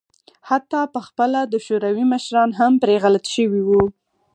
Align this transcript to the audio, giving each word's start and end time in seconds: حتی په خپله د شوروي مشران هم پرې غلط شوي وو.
حتی 0.49 0.81
په 0.93 0.99
خپله 1.07 1.39
د 1.53 1.55
شوروي 1.65 2.05
مشران 2.13 2.49
هم 2.59 2.73
پرې 2.81 2.95
غلط 3.03 3.25
شوي 3.35 3.61
وو. 3.67 3.83